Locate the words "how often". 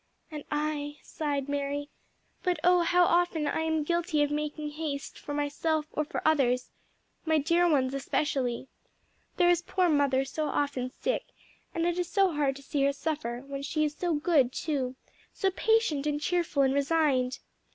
2.81-3.45